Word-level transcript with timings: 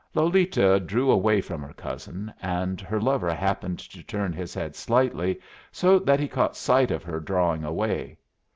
Lolita 0.15 0.79
drew 0.79 1.11
away 1.11 1.41
from 1.41 1.61
her 1.61 1.75
cousin, 1.75 2.33
and 2.41 2.81
her 2.81 2.99
lover 2.99 3.31
happened 3.31 3.77
to 3.77 4.01
turn 4.01 4.33
his 4.33 4.51
head 4.55 4.75
slightly, 4.75 5.39
so 5.71 5.99
that 5.99 6.19
he 6.19 6.27
caught 6.27 6.57
sight 6.57 6.89
of 6.89 7.03
her 7.03 7.19
drawing 7.19 7.63
away. 7.63 8.17